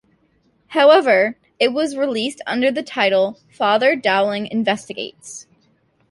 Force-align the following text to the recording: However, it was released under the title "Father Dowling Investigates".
However, 0.69 1.37
it 1.59 1.73
was 1.73 1.95
released 1.95 2.41
under 2.47 2.71
the 2.71 2.81
title 2.81 3.39
"Father 3.51 3.95
Dowling 3.95 4.47
Investigates". 4.47 5.45